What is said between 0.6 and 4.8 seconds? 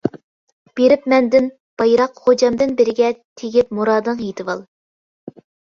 بېرىپ مەندىن بايراق غوجامدىن بىرىگە تېگىپ مۇرادىڭغا يېتىۋال.